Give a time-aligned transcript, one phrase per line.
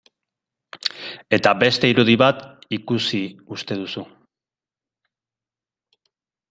[1.37, 2.41] Eta beste irudi bat
[2.79, 3.21] ikusi
[3.59, 4.07] uste duzu...